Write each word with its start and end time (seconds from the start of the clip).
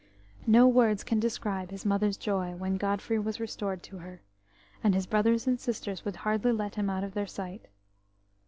No 0.47 0.67
words 0.67 1.03
can 1.03 1.19
describe 1.19 1.69
his 1.69 1.85
mother's 1.85 2.17
joy 2.17 2.55
when 2.55 2.77
Godfrey 2.77 3.19
was 3.19 3.39
restored 3.39 3.83
to 3.83 3.99
her, 3.99 4.23
and 4.83 4.95
his 4.95 5.05
brothers 5.05 5.45
and 5.45 5.59
sisters 5.59 6.03
would 6.03 6.15
hardly 6.15 6.51
let 6.53 6.73
him 6.73 6.89
out 6.89 7.03
of 7.03 7.13
their 7.13 7.27
sight. 7.27 7.67